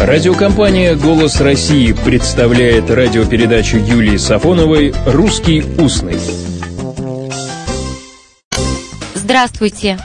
Радиокомпания 0.00 0.96
«Голос 0.96 1.42
России» 1.42 1.92
представляет 1.92 2.90
радиопередачу 2.90 3.76
Юлии 3.76 4.16
Сафоновой 4.16 4.94
«Русский 5.04 5.62
устный». 5.78 6.18
Здравствуйте! 9.14 9.98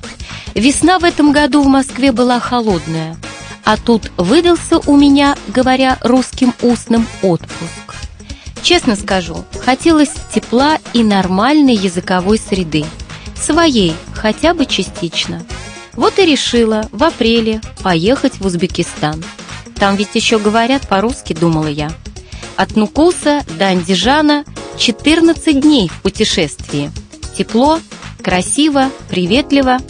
Весна 0.53 0.99
в 0.99 1.05
этом 1.05 1.31
году 1.31 1.63
в 1.63 1.67
Москве 1.67 2.11
была 2.11 2.41
холодная, 2.41 3.15
а 3.63 3.77
тут 3.77 4.11
выдался 4.17 4.79
у 4.85 4.97
меня, 4.97 5.37
говоря 5.47 5.97
русским 6.01 6.53
устным, 6.61 7.07
отпуск. 7.21 7.95
Честно 8.61 8.97
скажу, 8.97 9.45
хотелось 9.61 10.11
тепла 10.33 10.77
и 10.91 11.05
нормальной 11.05 11.73
языковой 11.73 12.37
среды. 12.37 12.83
Своей, 13.33 13.93
хотя 14.13 14.53
бы 14.53 14.65
частично. 14.65 15.41
Вот 15.93 16.19
и 16.19 16.25
решила 16.25 16.85
в 16.91 17.01
апреле 17.01 17.61
поехать 17.81 18.41
в 18.41 18.45
Узбекистан. 18.45 19.23
Там 19.77 19.95
ведь 19.95 20.15
еще 20.15 20.39
говорят 20.39 20.87
по-русски, 20.87 21.33
думала 21.33 21.67
я. 21.67 21.91
От 22.55 22.75
Нукуса 22.75 23.43
до 23.57 23.67
Андижана 23.67 24.45
14 24.77 25.59
дней 25.59 25.89
в 25.89 26.01
путешествии. 26.01 26.91
Тепло, 27.37 27.79
красиво, 28.21 28.89
приветливо– 29.09 29.79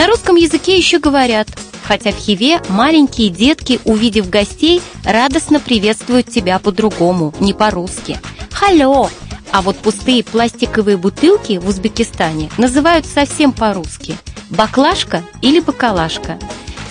на 0.00 0.06
русском 0.06 0.36
языке 0.36 0.78
еще 0.78 0.98
говорят, 0.98 1.48
хотя 1.84 2.10
в 2.12 2.16
Хиве 2.16 2.62
маленькие 2.70 3.28
детки, 3.28 3.80
увидев 3.84 4.30
гостей, 4.30 4.80
радостно 5.04 5.60
приветствуют 5.60 6.30
тебя 6.30 6.58
по-другому, 6.58 7.34
не 7.38 7.52
по-русски. 7.52 8.18
«Халло!» 8.50 9.10
А 9.52 9.60
вот 9.60 9.76
пустые 9.76 10.24
пластиковые 10.24 10.96
бутылки 10.96 11.58
в 11.58 11.68
Узбекистане 11.68 12.50
называют 12.56 13.04
совсем 13.04 13.52
по-русски– 13.52 14.16
баклажка 14.50 15.22
или 15.42 15.60
бакалашка. 15.60 16.38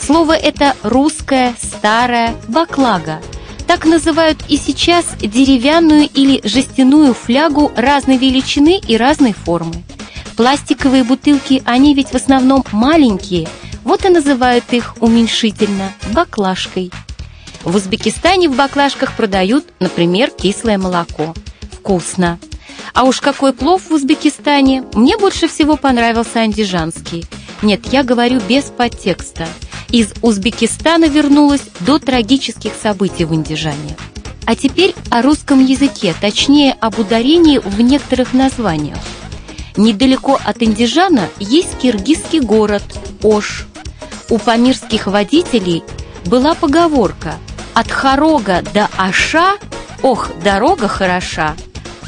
Слово 0.10 0.34
это 0.34 0.76
русское, 0.82 1.54
старое, 1.62 2.34
баклага. 2.48 3.22
Так 3.68 3.86
называют 3.86 4.40
и 4.48 4.58
сейчас 4.58 5.06
деревянную 5.22 6.10
или 6.12 6.42
жестяную 6.44 7.14
флягу 7.14 7.72
разной 7.76 8.18
величины 8.18 8.82
и 8.88 8.98
разной 8.98 9.34
формы. 9.34 9.84
Пластиковые 10.36 11.04
бутылки, 11.04 11.62
они 11.64 11.94
ведь 11.94 12.08
в 12.08 12.16
основном 12.16 12.66
маленькие, 12.72 13.48
вот 13.84 14.04
и 14.04 14.10
называют 14.10 14.64
их 14.72 14.96
уменьшительно 15.00 15.94
баклажкой. 16.12 16.92
В 17.64 17.76
Узбекистане 17.76 18.50
в 18.50 18.56
баклажках 18.56 19.16
продают, 19.16 19.66
например, 19.80 20.32
кислое 20.32 20.80
молоко. 20.80 21.36
Вкусно. 21.72 22.40
А 22.96 23.04
уж 23.04 23.22
какой 23.22 23.54
плов 23.54 23.84
в 23.88 23.94
Узбекистане! 23.94 24.86
Мне 24.96 25.20
больше 25.20 25.48
всего 25.48 25.78
понравился 25.78 26.42
андижанский. 26.42 27.26
Нет, 27.62 27.82
я 27.92 28.02
говорю 28.02 28.42
без 28.50 28.64
подтекста. 28.76 29.48
Из 29.92 30.10
Узбекистана 30.22 31.06
вернулась 31.06 31.64
до 31.80 31.98
трагических 31.98 32.74
событий 32.80 33.26
в 33.26 33.32
Андижане. 33.32 33.98
А 34.46 34.56
теперь 34.56 34.94
о 35.10 35.22
русском 35.22 35.66
языке, 35.66 36.14
точнее 36.20 36.74
об 36.80 37.00
ударении 37.00 37.58
в 37.58 37.82
некоторых 37.82 38.34
названиях. 38.34 39.00
Недалеко 39.78 40.40
от 40.44 40.62
Индижана 40.62 41.30
есть 41.40 41.78
киргизский 41.80 42.40
город 42.40 42.84
Ош. 43.24 43.66
У 44.30 44.38
памирских 44.38 45.08
водителей 45.08 45.84
была 46.26 46.54
поговорка 46.54 47.36
«От 47.74 47.90
Хорога 47.90 48.62
до 48.74 48.90
Аша, 48.98 49.58
ох, 50.04 50.30
дорога 50.44 50.88
хороша». 50.88 51.56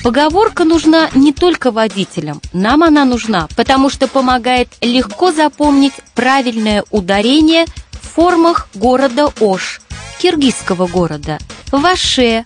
Поговорка 0.04 0.64
нужна 0.64 1.10
не 1.14 1.32
только 1.32 1.70
водителям, 1.70 2.42
нам 2.54 2.84
она 2.84 3.06
нужна, 3.06 3.48
потому 3.56 3.90
что 3.92 4.08
помогает 4.08 4.70
легко 4.82 5.32
запомнить 5.32 5.94
правильное 6.16 6.84
ударение 6.90 7.66
в 7.92 8.16
формах 8.16 8.68
города 8.74 9.32
Ош, 9.40 9.80
киргизского 10.20 10.88
города, 10.88 11.38
Ваше, 11.72 12.44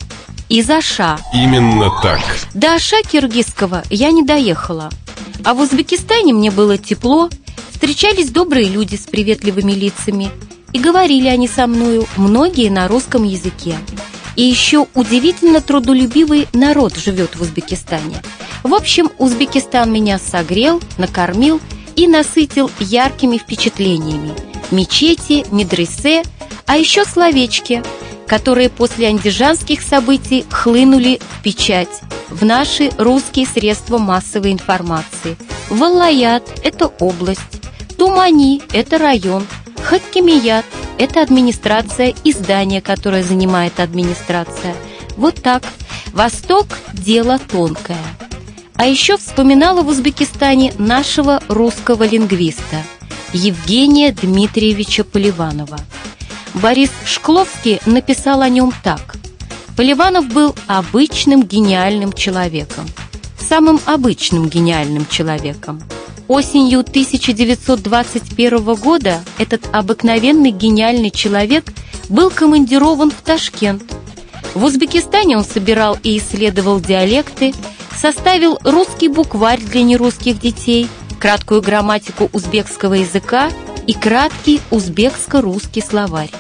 из 0.50 0.70
Аша. 0.70 1.18
Именно 1.34 1.92
так. 2.04 2.20
До 2.54 2.76
Аша 2.76 3.02
киргизского 3.04 3.84
я 3.90 4.12
не 4.12 4.24
доехала. 4.24 4.90
А 5.46 5.54
в 5.54 5.62
Узбекистане 5.62 6.34
мне 6.34 6.52
было 6.52 6.78
тепло, 6.78 7.30
встречались 7.72 8.32
добрые 8.32 8.68
люди 8.68 8.96
с 8.96 9.08
приветливыми 9.08 9.72
лицами, 9.72 10.30
и 10.74 10.80
говорили 10.80 11.30
они 11.30 11.48
со 11.48 11.68
мною, 11.68 12.06
многие 12.18 12.70
на 12.70 12.90
русском 12.90 13.24
языке. 13.24 13.78
И 14.36 14.44
еще 14.44 14.88
удивительно 14.94 15.62
трудолюбивый 15.62 16.48
народ 16.54 16.96
живет 16.98 17.36
в 17.36 17.42
Узбекистане. 17.42 18.22
В 18.64 18.74
общем, 18.74 19.10
Узбекистан 19.18 19.92
меня 19.92 20.20
согрел, 20.20 20.82
накормил 20.98 21.62
и 21.96 22.08
насытил 22.08 22.70
яркими 22.80 23.38
впечатлениями. 23.38 24.34
Мечети, 24.72 25.46
медресе, 25.52 26.24
а 26.66 26.78
еще 26.78 27.06
словечки, 27.06 27.84
которые 28.28 28.70
после 28.70 29.08
андижанских 29.08 29.82
событий 29.82 30.46
хлынули 30.50 31.20
в 31.20 31.44
печать, 31.44 32.02
в 32.30 32.44
наши 32.44 32.90
русские 32.98 33.46
средства 33.46 33.98
массовой 33.98 34.52
информации. 34.52 35.38
Валаят– 35.70 36.44
это 36.64 36.88
область, 36.88 37.42
Тумани– 37.98 38.62
это 38.74 38.98
район, 38.98 39.46
Хаккимият– 39.84 40.66
это 40.98 41.22
администрация 41.22 42.14
и 42.24 42.32
здание, 42.32 42.82
которое 42.82 43.24
занимает 43.24 43.80
администрация. 43.80 44.76
Вот 45.18 45.36
так. 45.42 45.64
Восток– 46.14 46.68
дело 46.94 47.40
тонкое. 47.40 47.98
А 48.76 48.86
еще 48.86 49.18
вспоминала 49.18 49.82
в 49.82 49.88
Узбекистане 49.88 50.74
нашего 50.78 51.42
русского 51.48 52.04
лингвиста 52.04 52.84
Евгения 53.34 54.12
Дмитриевича 54.12 55.04
Поливанова. 55.04 55.80
Борис 56.54 56.92
Шкловский 57.06 57.80
написал 57.86 58.42
о 58.42 58.50
нем 58.50 58.74
так– 58.84 59.16
Поливанов 59.76 60.30
был 60.30 60.56
обычным 60.68 61.44
гениальным 61.44 62.14
человеком. 62.14 62.86
Самым 63.38 63.82
обычным 63.86 64.48
гениальным 64.48 65.06
человеком. 65.06 65.82
Осенью 66.28 66.80
1921 66.80 68.76
года 68.76 69.24
этот 69.38 69.70
обыкновенный 69.72 70.50
гениальный 70.50 71.12
человек 71.12 71.66
был 72.10 72.32
командирован 72.32 73.12
в 73.12 73.22
Ташкент. 73.22 73.84
В 74.56 74.64
Узбекистане 74.64 75.38
он 75.38 75.44
собирал 75.44 75.98
и 76.02 76.18
исследовал 76.18 76.80
диалекты, 76.80 77.54
составил 77.96 78.58
русский 78.64 79.08
букварь 79.08 79.62
для 79.62 79.84
нерусских 79.84 80.40
детей, 80.40 80.88
краткую 81.20 81.62
грамматику 81.62 82.30
узбекского 82.34 82.96
языка 82.96 83.52
и 83.86 83.94
краткий 83.94 84.62
узбекско-русский 84.72 85.82
словарь. 85.82 86.32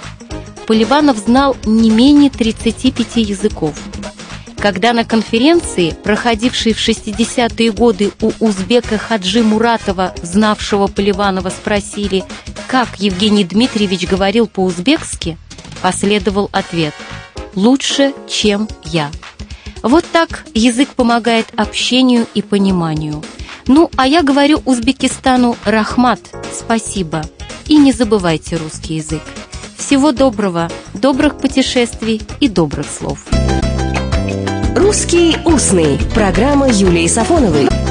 Поливанов 0.65 1.17
знал 1.17 1.55
не 1.65 1.91
менее 1.91 2.31
35 2.31 3.17
языков. 3.17 3.75
Когда 4.65 4.93
на 4.93 5.05
конференции, 5.05 5.91
проходившей 5.91 6.73
в 6.73 6.79
60-е 6.79 7.71
годы 7.71 8.11
у 8.19 8.31
узбека 8.39 8.97
Хаджи 8.97 9.43
Муратова, 9.43 10.15
знавшего 10.23 10.87
Поливанова, 10.87 11.49
спросили, 11.49 12.23
как 12.65 12.99
Евгений 12.99 13.43
Дмитриевич 13.43 14.07
говорил 14.07 14.47
по-узбекски, 14.47 15.37
последовал 15.83 16.49
ответ 16.51 16.95
«Лучше, 17.53 18.15
чем 18.27 18.67
я». 18.85 19.11
Вот 19.83 20.03
так 20.11 20.45
язык 20.55 20.89
помогает 20.95 21.45
общению 21.55 22.25
и 22.33 22.41
пониманию. 22.41 23.23
Ну, 23.67 23.91
а 23.95 24.07
я 24.07 24.23
говорю 24.23 24.63
Узбекистану 24.65 25.57
«Рахмат», 25.63 26.21
«Спасибо». 26.51 27.21
И 27.67 27.77
не 27.77 27.91
забывайте 27.91 28.55
русский 28.55 28.95
язык. 28.95 29.21
Всего 29.77 30.11
доброго, 30.11 30.71
добрых 30.95 31.37
путешествий 31.37 32.19
и 32.39 32.47
добрых 32.47 32.87
слов. 32.89 33.27
«Русский 34.85 35.35
устный»– 35.45 35.97
программа 36.13 36.67
Юлии 36.69 37.07
Сафоновой. 37.07 37.84